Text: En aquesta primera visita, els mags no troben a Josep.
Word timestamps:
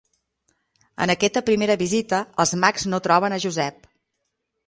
En 1.05 1.13
aquesta 1.13 1.43
primera 1.49 1.75
visita, 1.81 2.21
els 2.45 2.55
mags 2.63 2.87
no 2.95 3.01
troben 3.09 3.35
a 3.37 3.41
Josep. 3.47 3.89